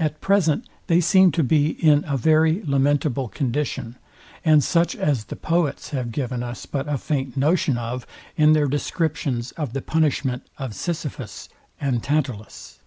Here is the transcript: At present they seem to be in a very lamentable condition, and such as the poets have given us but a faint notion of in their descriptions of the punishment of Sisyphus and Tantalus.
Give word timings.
At 0.00 0.20
present 0.20 0.68
they 0.88 1.00
seem 1.00 1.30
to 1.30 1.44
be 1.44 1.68
in 1.68 2.02
a 2.08 2.16
very 2.16 2.64
lamentable 2.66 3.28
condition, 3.28 3.94
and 4.44 4.64
such 4.64 4.96
as 4.96 5.26
the 5.26 5.36
poets 5.36 5.90
have 5.90 6.10
given 6.10 6.42
us 6.42 6.66
but 6.66 6.88
a 6.88 6.98
faint 6.98 7.36
notion 7.36 7.78
of 7.78 8.04
in 8.36 8.52
their 8.54 8.66
descriptions 8.66 9.52
of 9.52 9.72
the 9.72 9.80
punishment 9.80 10.44
of 10.58 10.74
Sisyphus 10.74 11.48
and 11.80 12.02
Tantalus. 12.02 12.80